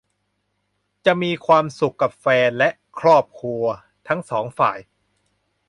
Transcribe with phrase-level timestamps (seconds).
[1.05, 2.69] จะมีความสุขกับแฟนและ
[2.99, 3.63] ครอบครัว
[4.07, 4.77] ทั้งสองฝ่าย